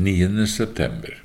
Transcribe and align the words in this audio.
9. 0.00 0.46
september 0.46 1.22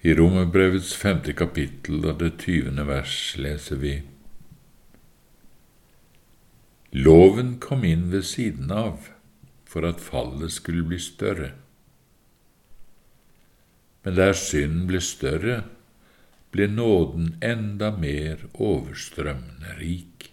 I 0.00 0.14
Romerbrevets 0.18 0.96
femte 0.98 1.30
kapittel 1.38 2.00
og 2.02 2.16
det 2.18 2.32
tyvende 2.42 2.82
vers 2.88 3.12
leser 3.38 3.78
vi 3.78 3.92
Loven 7.06 7.52
kom 7.62 7.86
inn 7.86 8.08
ved 8.10 8.26
siden 8.26 8.72
av 8.74 9.06
for 9.68 9.86
at 9.86 10.02
fallet 10.02 10.56
skulle 10.56 10.88
bli 10.90 10.98
større. 11.06 11.52
Men 14.02 14.18
der 14.18 14.34
synden 14.42 14.88
ble 14.90 15.04
større, 15.04 15.60
ble 16.50 16.66
nåden 16.72 17.36
enda 17.46 17.92
mer 17.94 18.42
overstrømmende 18.54 19.78
rik. 19.78 20.27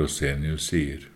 Rosenius 0.00 0.70
sier 0.72 1.08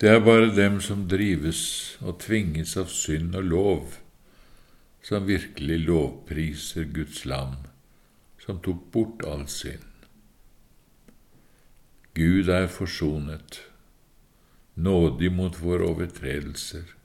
Det 0.00 0.08
er 0.08 0.22
bare 0.24 0.48
dem 0.56 0.78
som 0.80 1.02
drives 1.12 1.62
og 2.00 2.22
tvinges 2.22 2.72
av 2.80 2.88
synd 2.88 3.34
og 3.36 3.48
lov, 3.52 3.98
som 5.04 5.26
virkelig 5.28 5.76
lovpriser 5.82 6.86
Guds 6.94 7.26
lam, 7.28 7.58
som 8.40 8.62
tok 8.64 8.86
bort 8.94 9.26
all 9.28 9.44
synd. 9.52 9.84
Gud 12.16 12.48
er 12.48 12.70
forsonet, 12.72 13.60
nådig 14.74 15.28
mot 15.36 15.60
våre 15.60 15.92
overtredelser. 15.92 16.96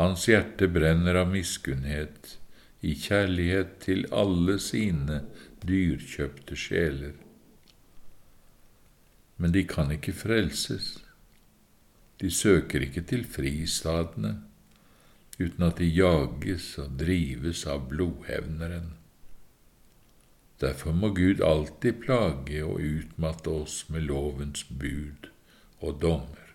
Hans 0.00 0.24
hjerte 0.32 0.64
brenner 0.72 1.20
av 1.20 1.28
miskunnhet, 1.28 2.38
i 2.80 2.96
kjærlighet 2.96 3.76
til 3.84 4.06
alle 4.16 4.56
sine 4.64 5.20
dyrkjøpte 5.66 6.56
sjeler. 6.56 7.16
Men 9.40 9.52
de 9.56 9.64
kan 9.64 9.92
ikke 9.94 10.12
frelses. 10.16 10.98
De 12.20 12.30
søker 12.30 12.84
ikke 12.84 13.02
til 13.08 13.24
fristadene 13.24 14.36
uten 15.40 15.64
at 15.64 15.78
de 15.80 15.88
jages 15.88 16.74
og 16.82 16.98
drives 17.00 17.64
av 17.64 17.86
blodhevneren. 17.88 18.90
Derfor 20.60 20.92
må 20.92 21.08
Gud 21.16 21.40
alltid 21.40 22.02
plage 22.04 22.60
og 22.66 22.84
utmatte 22.84 23.52
oss 23.62 23.86
med 23.88 24.04
lovens 24.10 24.66
bud 24.68 25.30
og 25.80 26.00
dommer. 26.02 26.50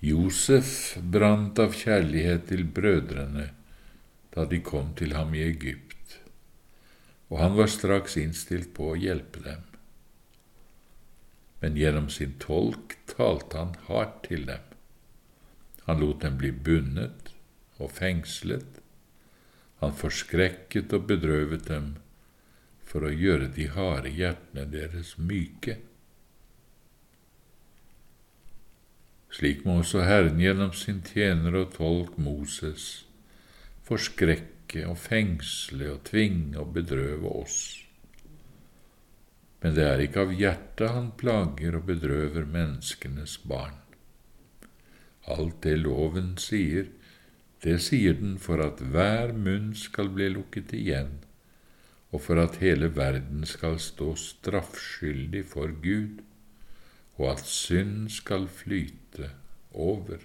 Josef 0.00 0.96
brant 1.12 1.60
av 1.60 1.76
kjærlighet 1.76 2.46
til 2.48 2.64
brødrene 2.64 3.50
da 4.34 4.44
de 4.46 4.60
kom 4.62 4.94
til 4.98 5.16
ham 5.16 5.34
i 5.34 5.42
Egypt, 5.46 6.20
og 7.30 7.40
han 7.42 7.56
var 7.58 7.70
straks 7.70 8.16
innstilt 8.20 8.72
på 8.74 8.92
å 8.92 8.98
hjelpe 8.98 9.42
dem 9.44 9.66
men 11.60 11.76
gjennom 11.76 12.08
sin 12.08 12.32
tolk 12.40 12.96
talte 13.06 13.58
han 13.58 13.74
hardt 13.88 14.22
til 14.28 14.46
dem. 14.48 14.64
Han 15.84 16.00
lot 16.00 16.22
dem 16.24 16.38
bli 16.40 16.52
bundet 16.52 17.34
og 17.78 17.92
fengslet. 17.92 18.80
Han 19.80 19.92
forskrekket 19.96 20.92
og 20.96 21.06
bedrøvet 21.08 21.68
dem 21.68 21.94
for 22.84 23.04
å 23.06 23.12
gjøre 23.12 23.50
de 23.54 23.68
harde 23.74 24.12
hjertene 24.12 24.66
deres 24.72 25.14
myke. 25.18 25.76
Slik 29.30 29.62
må 29.64 29.78
også 29.80 30.02
Herren 30.08 30.40
gjennom 30.42 30.72
sin 30.74 31.04
tjener 31.06 31.54
og 31.60 31.76
tolk 31.76 32.16
Moses 32.18 33.04
forskrekke 33.90 34.86
og 34.88 34.96
fengsle 35.02 35.92
og 35.96 36.02
tvinge 36.08 36.56
og 36.62 36.74
bedrøve 36.78 37.36
oss 37.42 37.60
men 39.60 39.76
det 39.76 39.84
er 39.84 40.02
ikke 40.04 40.24
av 40.24 40.32
hjertet 40.32 40.94
han 40.94 41.10
plager 41.20 41.76
og 41.76 41.86
bedrøver 41.88 42.46
menneskenes 42.48 43.36
barn. 43.48 43.76
Alt 45.30 45.60
det 45.66 45.76
loven 45.82 46.32
sier, 46.40 46.88
det 47.60 47.76
sier 47.84 48.16
den 48.16 48.38
for 48.40 48.62
at 48.64 48.80
hver 48.80 49.34
munn 49.36 49.74
skal 49.76 50.08
bli 50.16 50.30
lukket 50.32 50.72
igjen, 50.76 51.18
og 52.10 52.24
for 52.24 52.40
at 52.40 52.58
hele 52.64 52.88
verden 52.96 53.44
skal 53.46 53.76
stå 53.78 54.14
straffskyldig 54.18 55.44
for 55.52 55.76
Gud, 55.84 56.24
og 57.20 57.34
at 57.34 57.44
synd 57.44 58.08
skal 58.16 58.48
flyte 58.48 59.28
over. 59.76 60.24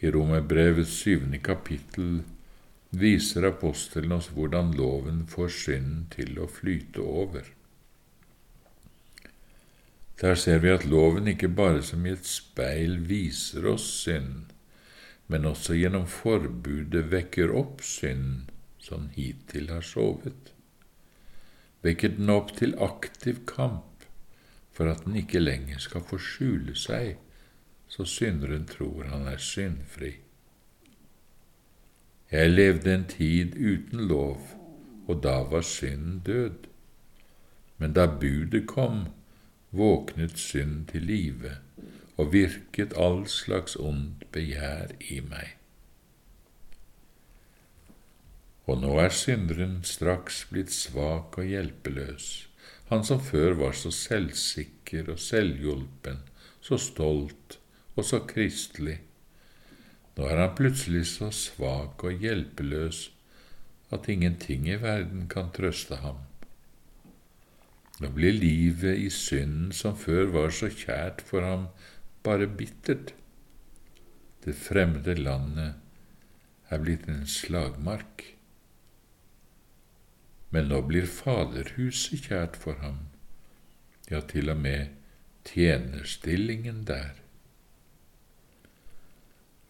I 0.00 0.10
Romerbrevets 0.10 0.92
syvende 1.02 1.38
kapittel 1.44 2.22
viser 2.90 3.44
apostelen 3.50 4.14
oss 4.16 4.30
hvordan 4.34 4.72
loven 4.76 5.26
får 5.28 5.50
synden 5.56 6.06
til 6.14 6.38
å 6.40 6.48
flyte 6.50 7.04
over. 7.04 7.44
Der 10.20 10.36
ser 10.36 10.58
vi 10.60 10.72
at 10.72 10.84
loven 10.84 11.28
ikke 11.32 11.48
bare 11.48 11.82
som 11.84 12.04
i 12.04 12.12
et 12.12 12.26
speil 12.28 12.98
viser 13.08 13.68
oss 13.70 13.86
synd, 14.02 14.50
men 15.32 15.46
også 15.48 15.76
gjennom 15.78 16.08
forbudet 16.10 17.06
vekker 17.12 17.52
opp 17.56 17.84
synd 17.86 18.50
som 18.80 19.08
hittil 19.14 19.70
har 19.72 19.84
sovet. 19.86 20.52
Vekker 21.84 22.16
den 22.16 22.32
opp 22.32 22.52
til 22.58 22.76
aktiv 22.82 23.44
kamp 23.48 24.04
for 24.76 24.90
at 24.90 25.04
den 25.04 25.16
ikke 25.20 25.40
lenger 25.40 25.80
skal 25.80 26.04
få 26.08 26.18
skjule 26.20 26.76
seg, 26.76 27.16
så 27.90 28.04
synderen 28.06 28.66
tror 28.70 29.08
han 29.10 29.26
er 29.26 29.40
syndfri. 29.42 30.12
Jeg 32.30 32.50
levde 32.50 32.94
en 32.94 33.06
tid 33.10 33.56
uten 33.58 34.04
lov, 34.06 34.52
og 35.10 35.22
da 35.24 35.40
var 35.50 35.66
synden 35.66 36.20
død. 36.26 36.68
Men 37.78 37.96
da 37.96 38.06
budet 38.06 38.68
kom, 38.70 39.08
våknet 39.70 40.38
synd 40.38 40.86
til 40.92 41.02
live 41.02 41.56
og 42.16 42.32
virket 42.32 42.94
all 42.94 43.24
slags 43.26 43.74
ondt 43.76 44.26
begjær 44.30 44.94
i 45.10 45.18
meg. 45.26 45.56
Og 48.70 48.78
nå 48.84 48.92
er 49.02 49.10
synderen 49.10 49.80
straks 49.82 50.44
blitt 50.50 50.70
svak 50.70 51.38
og 51.40 51.48
hjelpeløs, 51.48 52.28
han 52.90 53.02
som 53.06 53.22
før 53.22 53.56
var 53.58 53.74
så 53.74 53.90
selvsikker 53.94 55.10
og 55.10 55.18
selvhjulpen, 55.18 56.22
så 56.60 56.78
stolt 56.78 57.59
og 58.00 58.08
så 58.08 58.24
kristelig 58.28 58.98
nå 60.20 60.26
er 60.28 60.36
han 60.36 60.50
plutselig 60.52 61.06
så 61.14 61.30
svak 61.32 62.02
og 62.04 62.18
hjelpeløs 62.20 63.06
at 63.94 64.08
ingenting 64.12 64.66
i 64.68 64.74
verden 64.82 65.22
kan 65.32 65.48
trøste 65.56 65.96
ham. 66.02 66.18
Nå 68.00 68.10
blir 68.12 68.36
livet 68.36 69.00
i 69.00 69.08
synden 69.12 69.70
som 69.76 69.96
før 69.96 70.28
var 70.34 70.52
så 70.52 70.68
kjært 70.68 71.22
for 71.24 71.46
ham, 71.46 71.64
bare 72.20 72.48
bittert. 72.48 73.14
Det 74.44 74.52
fremmede 74.56 75.16
landet 75.16 75.80
er 76.68 76.84
blitt 76.84 77.08
en 77.08 77.24
slagmark. 77.24 78.26
Men 80.52 80.68
nå 80.68 80.82
blir 80.84 81.08
Faderhuset 81.08 82.28
kjært 82.28 82.60
for 82.60 82.76
ham, 82.84 83.06
ja, 84.12 84.20
til 84.20 84.52
og 84.52 84.60
med 84.60 84.92
tjenerstillingen 85.48 86.84
der 86.84 87.20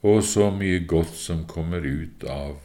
og 0.01 0.23
så 0.25 0.49
mye 0.55 0.81
godt 0.89 1.15
som 1.17 1.45
kommer 1.49 1.85
ut 1.85 2.25
av 2.25 2.59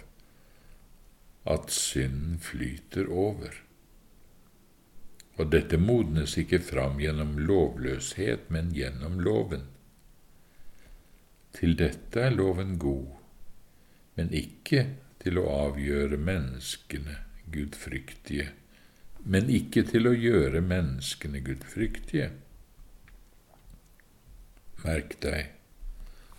at 1.45 1.69
synden 1.69 2.39
flyter 2.41 3.09
over. 3.11 3.61
Og 5.35 5.51
dette 5.51 5.77
modnes 5.77 6.37
ikke 6.39 6.61
fram 6.63 6.99
gjennom 7.03 7.35
lovløshet, 7.37 8.47
men 8.49 8.71
gjennom 8.73 9.19
loven. 9.19 9.65
Til 11.55 11.75
dette 11.79 12.23
er 12.23 12.35
loven 12.35 12.77
god, 12.79 13.11
men 14.15 14.31
ikke 14.35 14.85
til 15.23 15.39
å 15.41 15.45
avgjøre 15.67 16.17
menneskene 16.19 17.19
gudfryktige, 17.51 18.49
men 19.23 19.51
ikke 19.51 19.83
til 19.89 20.07
å 20.07 20.15
gjøre 20.15 20.63
menneskene 20.63 21.43
gudfryktige. 21.43 22.31
Merk 24.85 25.15
deg, 25.23 25.54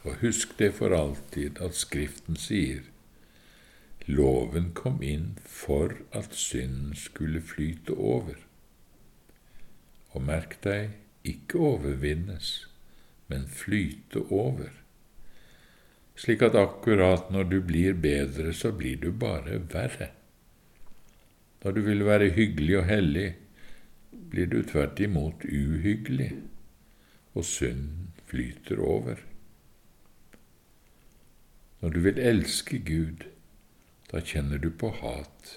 og 0.07 0.21
husk 0.23 0.55
det 0.61 0.71
for 0.79 0.95
alltid 0.95 1.59
at 1.63 1.75
Skriften 1.75 2.39
sier 2.39 2.85
Loven 4.07 4.71
kom 4.71 5.01
inn 5.03 5.33
for 5.43 5.97
at 6.15 6.35
synden 6.39 6.95
skulle 6.95 7.41
flyte 7.43 7.91
over. 7.99 8.37
Og 10.15 10.23
merk 10.23 10.61
deg, 10.63 10.93
ikke 11.27 11.59
overvinnes, 11.73 12.53
men 13.27 13.49
flyte 13.51 14.23
over. 14.31 14.71
Slik 16.15 16.47
at 16.47 16.55
akkurat 16.55 17.33
når 17.35 17.51
du 17.51 17.59
blir 17.67 17.99
bedre, 17.99 18.55
så 18.55 18.71
blir 18.71 19.03
du 19.03 19.11
bare 19.11 19.59
verre. 19.75 20.13
Når 21.65 21.75
du 21.75 21.81
vil 21.89 22.07
være 22.07 22.31
hyggelig 22.37 22.79
og 22.79 22.87
hellig, 22.87 23.31
blir 24.31 24.47
du 24.47 24.61
tvert 24.63 25.03
imot 25.03 25.43
uhyggelig, 25.51 26.31
og 27.35 27.45
synden 27.45 28.13
flyter 28.31 28.79
over. 28.79 29.19
Når 31.81 31.93
du 31.93 32.01
vil 32.01 32.19
elske 32.19 32.79
Gud, 32.79 33.27
da 34.11 34.23
kjenner 34.25 34.59
du 34.63 34.71
på 34.71 34.91
hat, 35.01 35.57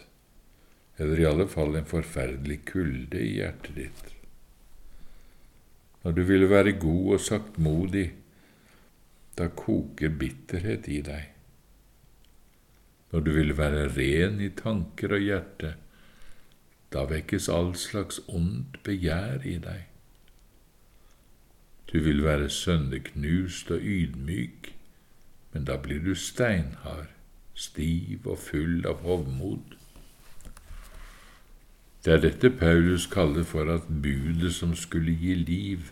eller 1.00 1.20
i 1.20 1.28
alle 1.30 1.48
fall 1.48 1.78
en 1.80 1.88
forferdelig 1.88 2.64
kulde 2.68 3.22
i 3.24 3.36
hjertet 3.38 3.76
ditt. 3.78 4.08
Når 6.04 6.16
du 6.16 6.24
vil 6.28 6.48
være 6.50 6.78
god 6.80 7.14
og 7.16 7.22
saktmodig, 7.24 8.08
da 9.40 9.48
koker 9.56 10.12
bitterhet 10.20 10.88
i 10.92 11.02
deg. 11.04 11.30
Når 13.12 13.24
du 13.26 13.32
vil 13.36 13.56
være 13.58 13.88
ren 13.96 14.42
i 14.44 14.50
tanker 14.56 15.16
og 15.16 15.24
hjerte, 15.24 15.76
da 16.94 17.06
vekkes 17.10 17.48
all 17.54 17.72
slags 17.78 18.20
ondt 18.28 18.82
begjær 18.86 19.46
i 19.48 19.56
deg. 19.62 19.86
Du 21.90 22.00
vil 22.06 22.24
være 22.24 22.50
sønderknust 22.54 23.72
og 23.74 23.82
ydmyk, 23.82 24.74
men 25.54 25.66
da 25.66 25.78
blir 25.82 26.02
du 26.04 26.14
steinhard, 26.16 27.10
stiv 27.56 28.28
og 28.28 28.40
full 28.40 28.86
av 28.88 29.02
hovmod. 29.06 29.76
Det 32.06 32.14
er 32.14 32.22
dette 32.24 32.52
Paulus 32.56 33.10
kaller 33.12 33.44
for 33.44 33.68
at 33.74 33.90
budet 34.04 34.54
som 34.56 34.76
skulle 34.78 35.16
gi 35.20 35.34
liv, 35.36 35.90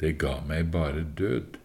det 0.00 0.18
ga 0.20 0.40
meg 0.44 0.68
bare 0.74 1.06
død. 1.18 1.56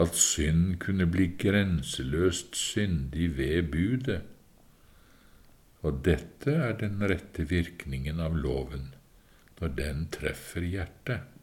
At 0.00 0.16
synd 0.16 0.80
kunne 0.82 1.06
bli 1.06 1.28
grenseløst 1.38 2.56
syndig 2.56 3.36
ved 3.36 3.68
budet. 3.70 4.22
Og 5.86 6.00
dette 6.04 6.52
er 6.52 6.74
den 6.80 6.98
rette 7.04 7.46
virkningen 7.48 8.20
av 8.20 8.34
loven 8.36 8.90
når 9.60 9.76
den 9.76 10.06
treffer 10.12 10.64
hjertet. 10.64 11.39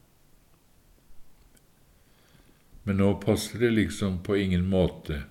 Men 2.87 3.01
nå 3.01 3.07
passer 3.19 3.59
det 3.59 3.73
liksom 3.73 4.21
på 4.23 4.37
ingen 4.39 4.69
måte, 4.71 5.25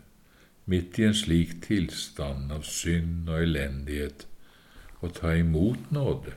midt 0.68 0.98
i 1.00 1.06
en 1.08 1.14
slik 1.16 1.54
tilstand 1.64 2.50
av 2.52 2.66
synd 2.68 3.30
og 3.30 3.46
elendighet, 3.46 4.26
å 5.00 5.08
ta 5.08 5.32
imot 5.40 5.86
nåde. 5.94 6.34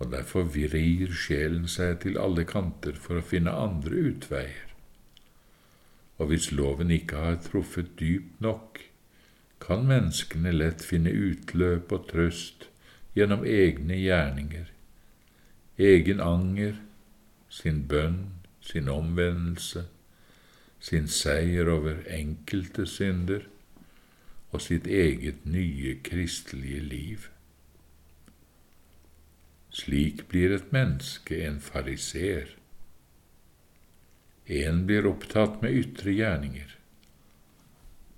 Og 0.00 0.08
derfor 0.14 0.46
vrir 0.48 1.12
sjelen 1.12 1.66
seg 1.68 1.98
til 2.06 2.16
alle 2.16 2.46
kanter 2.48 2.96
for 2.96 3.20
å 3.20 3.26
finne 3.26 3.52
andre 3.52 4.06
utveier. 4.14 4.72
Og 6.16 6.30
hvis 6.30 6.48
loven 6.54 6.94
ikke 6.94 7.20
har 7.26 7.36
truffet 7.44 7.90
dypt 8.00 8.40
nok, 8.40 8.80
kan 9.60 9.84
menneskene 9.90 10.54
lett 10.54 10.86
finne 10.88 11.12
utløp 11.12 11.92
og 11.92 12.08
trøst 12.08 12.70
gjennom 13.12 13.44
egne 13.44 14.00
gjerninger, 14.00 14.72
egen 15.76 16.24
anger, 16.24 16.80
sin 17.52 17.84
bønn, 17.92 18.22
sin 18.64 18.88
omvendelse, 18.88 19.84
sin 20.80 21.08
seier 21.08 21.68
over 21.68 22.00
enkelte 22.12 22.86
synder 22.88 23.44
og 24.54 24.62
sitt 24.62 24.86
eget 24.86 25.44
nye 25.48 25.96
kristelige 26.06 26.80
liv. 26.80 27.24
Slik 29.74 30.28
blir 30.30 30.54
et 30.54 30.70
menneske 30.72 31.40
en 31.46 31.58
fariser. 31.60 32.52
En 34.46 34.84
blir 34.86 35.08
opptatt 35.08 35.58
med 35.64 35.74
ytre 35.80 36.14
gjerninger, 36.14 36.76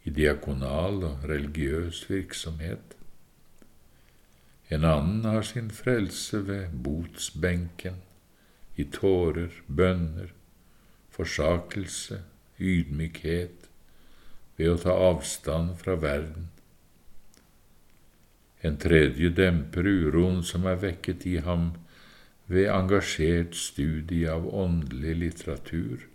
i 0.05 0.13
diakonal 0.13 1.01
og 1.07 1.25
religiøs 1.31 2.03
virksomhet. 2.11 2.97
En 4.69 4.85
annen 4.85 5.25
har 5.25 5.47
sin 5.47 5.71
frelse 5.71 6.43
ved 6.49 6.75
botsbenken, 6.85 8.03
i 8.77 8.85
tårer, 8.93 9.55
bønner, 9.67 10.36
forsakelse, 11.17 12.21
ydmykhet, 12.61 13.71
ved 14.57 14.73
å 14.73 14.77
ta 14.81 14.95
avstand 15.11 15.77
fra 15.81 15.97
verden. 16.01 16.51
En 18.65 18.79
tredje 18.81 19.31
demper 19.37 19.87
uroen 19.87 20.43
som 20.47 20.67
er 20.69 20.81
vekket 20.83 21.27
i 21.29 21.37
ham 21.45 21.73
ved 22.51 22.71
engasjert 22.73 23.57
studie 23.59 24.29
av 24.33 24.47
åndelig 24.49 25.17
litteratur. 25.23 26.07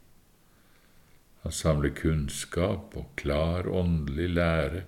Han 1.44 1.56
samler 1.56 1.94
kunnskap 1.98 2.96
og 2.98 3.14
klar 3.20 3.70
åndelig 3.70 4.30
lære 4.38 4.84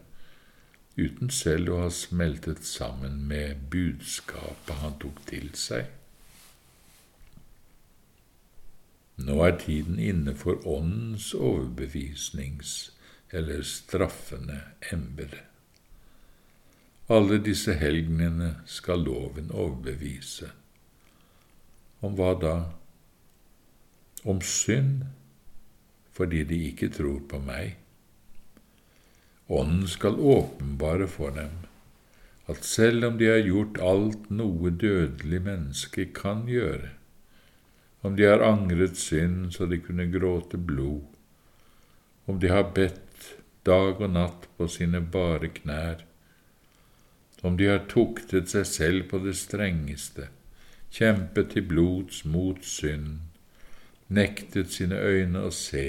uten 0.97 1.31
selv 1.33 1.73
å 1.73 1.79
ha 1.85 1.89
smeltet 1.93 2.61
sammen 2.67 3.23
med 3.29 3.65
budskapet 3.73 4.81
han 4.83 4.97
tok 5.01 5.23
til 5.29 5.49
seg. 5.57 5.87
Nå 9.17 9.37
er 9.45 9.57
tiden 9.61 9.99
inne 9.99 10.35
for 10.35 10.67
Åndens 10.67 11.33
overbevisnings- 11.33 12.91
eller 13.33 13.61
straffende 13.61 14.61
embete. 14.91 15.41
Alle 17.09 17.37
disse 17.43 17.73
helgenene 17.73 18.55
skal 18.65 19.03
loven 19.03 19.51
overbevise. 19.51 20.49
Om 22.01 22.15
hva 22.15 22.31
da? 22.39 22.55
Om 24.25 24.41
synd, 24.41 25.03
fordi 26.11 26.43
de 26.43 26.61
ikke 26.69 26.89
tror 26.93 27.19
på 27.29 27.41
meg. 27.43 27.75
Ånden 29.49 29.87
skal 29.87 30.19
åpenbare 30.19 31.07
for 31.07 31.35
dem 31.35 31.63
at 32.47 32.65
selv 32.67 33.05
om 33.05 33.17
de 33.19 33.29
har 33.31 33.43
gjort 33.45 33.79
alt 33.79 34.29
noe 34.31 34.71
dødelig 34.71 35.39
menneske 35.45 36.09
kan 36.15 36.43
gjøre, 36.49 36.89
om 38.03 38.15
de 38.15 38.25
har 38.27 38.43
angret 38.43 38.97
synd 38.99 39.53
så 39.55 39.65
de 39.65 39.79
kunne 39.79 40.09
gråte 40.11 40.57
blod, 40.59 41.07
om 42.25 42.39
de 42.39 42.49
har 42.51 42.71
bedt 42.75 43.29
dag 43.63 44.01
og 44.01 44.09
natt 44.11 44.47
på 44.57 44.67
sine 44.67 44.99
bare 45.13 45.47
knær, 45.55 46.03
om 47.43 47.55
de 47.59 47.69
har 47.71 47.85
tuktet 47.91 48.51
seg 48.51 48.67
selv 48.67 49.07
på 49.11 49.19
det 49.23 49.35
strengeste, 49.39 50.27
kjempet 50.91 51.53
til 51.55 51.67
blods 51.67 52.23
mot 52.27 52.59
synd, 52.67 53.21
nektet 54.07 54.75
sine 54.75 54.99
øyne 54.99 55.45
å 55.47 55.51
se, 55.55 55.87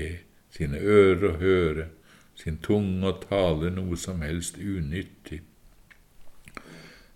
sine 0.54 0.78
ører 0.78 1.28
å 1.32 1.34
høre, 1.42 1.88
sin 2.38 2.60
tunge 2.62 3.10
å 3.10 3.18
tale 3.26 3.70
noe 3.74 3.98
som 3.98 4.22
helst 4.22 4.58
unyttig, 4.58 5.42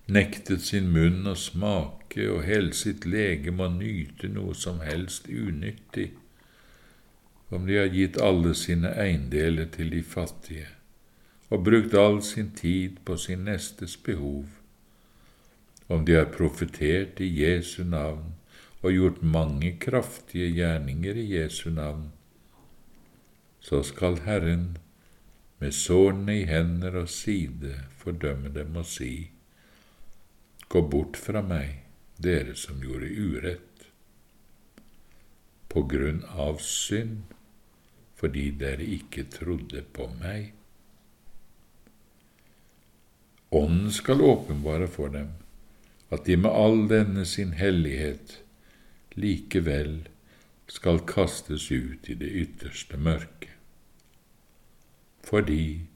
nektet 0.08 0.64
sin 0.64 0.88
munn 0.92 1.28
å 1.28 1.34
smake 1.36 2.24
og 2.32 2.46
hele 2.48 2.72
sitt 2.76 3.04
legeme 3.04 3.66
å 3.66 3.74
nyte 3.74 4.30
noe 4.32 4.54
som 4.56 4.80
helst 4.80 5.28
unyttig, 5.28 6.10
om 7.52 7.66
de 7.68 7.76
har 7.80 7.92
gitt 7.92 8.16
alle 8.20 8.54
sine 8.56 8.92
eiendeler 8.96 9.68
til 9.72 9.92
de 9.92 10.02
fattige 10.04 10.68
og 11.48 11.62
brukt 11.64 11.94
all 11.96 12.18
sin 12.22 12.50
tid 12.56 12.98
på 13.04 13.16
sin 13.16 13.46
nestes 13.48 13.96
behov, 14.04 14.44
om 15.88 16.04
de 16.04 16.18
har 16.18 16.28
profetert 16.32 17.22
i 17.24 17.28
Jesu 17.40 17.84
navn 17.88 18.34
og 18.82 18.92
gjort 18.92 19.22
mange 19.22 19.72
kraftige 19.80 20.50
gjerninger 20.52 21.16
i 21.16 21.24
Jesu 21.32 21.70
navn, 21.72 22.10
så 23.60 23.80
skal 23.82 24.20
Herren 24.28 24.76
med 25.58 25.72
sårene 25.74 26.36
i 26.42 26.44
hender 26.46 27.00
og 27.00 27.08
side 27.08 27.74
fordømme 27.98 28.52
dem 28.54 28.76
og 28.76 28.86
si:" 28.86 29.30
Gå 30.68 30.82
bort 30.88 31.16
fra 31.16 31.40
meg, 31.42 31.78
dere 32.20 32.54
som 32.58 32.82
gjorde 32.84 33.08
urett, 33.08 33.88
på 35.68 35.82
grunn 35.88 36.22
av 36.28 36.60
synd, 36.64 37.34
fordi 38.18 38.50
dere 38.60 38.84
ikke 38.84 39.28
trodde 39.32 39.84
på 39.96 40.08
meg. 40.18 40.52
Ånden 43.54 43.92
skal 43.92 44.24
åpenbare 44.24 44.88
for 44.92 45.12
dem 45.14 45.30
at 46.12 46.24
de 46.24 46.36
med 46.40 46.52
all 46.52 46.82
denne 46.88 47.24
sin 47.28 47.52
hellighet 47.56 48.38
likevel 49.16 50.02
skal 50.68 51.00
kastes 51.08 51.70
ut 51.72 52.08
i 52.08 52.16
det 52.20 52.28
ytterste 52.42 53.00
mørket, 53.00 53.54
fordi 55.24 55.88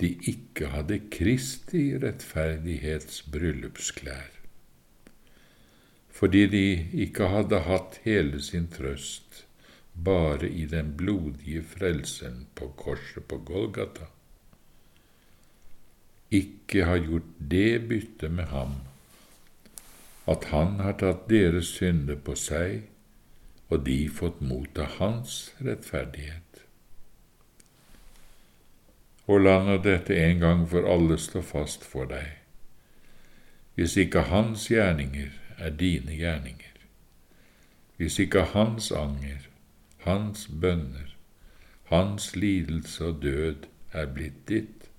de 0.00 0.12
ikke 0.30 0.70
hadde 0.72 1.00
Kristi 1.10 1.82
rettferdighets 1.98 3.22
bryllupsklær, 3.32 4.34
fordi 6.18 6.44
de 6.50 6.66
ikke 7.06 7.30
hadde 7.30 7.62
hatt 7.66 8.00
hele 8.04 8.42
sin 8.42 8.68
trøst 8.74 9.44
bare 9.94 10.48
i 10.50 10.66
den 10.70 10.94
blodige 10.98 11.64
frelsen 11.66 12.46
på 12.54 12.70
korset 12.78 13.26
på 13.30 13.40
Golgata, 13.46 14.06
ikke 16.30 16.84
har 16.84 17.00
gjort 17.02 17.34
det 17.50 17.88
byttet 17.88 18.30
med 18.30 18.52
ham 18.52 18.78
at 20.28 20.50
han 20.52 20.76
har 20.84 20.98
tatt 21.00 21.28
deres 21.30 21.70
synder 21.78 22.18
på 22.20 22.34
seg, 22.36 22.82
og 23.72 23.84
de 23.86 23.96
fått 24.12 24.42
motta 24.44 24.84
hans 24.98 25.38
rettferdighet. 25.64 26.47
Og 29.28 29.42
la 29.44 29.58
nå 29.64 29.76
dette 29.84 30.16
en 30.16 30.40
gang 30.40 30.64
for 30.68 30.88
alle 30.88 31.18
stå 31.20 31.42
fast 31.44 31.84
for 31.84 32.08
deg. 32.08 32.38
Hvis 33.76 33.96
ikke 34.00 34.24
hans 34.30 34.64
gjerninger 34.72 35.30
er 35.58 35.70
dine 35.70 36.16
gjerninger, 36.16 36.78
hvis 37.98 38.18
ikke 38.18 38.42
hans 38.54 38.90
anger, 38.92 39.44
hans 40.06 40.48
bønner, 40.60 41.14
hans 41.92 42.36
lidelse 42.36 43.04
og 43.04 43.22
død 43.22 43.68
er 43.92 44.10
blitt 44.14 44.42
ditt, 44.48 44.90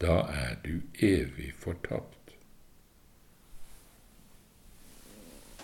da 0.00 0.20
er 0.34 0.54
du 0.64 0.80
evig 1.00 1.52
fortapt. 1.58 2.17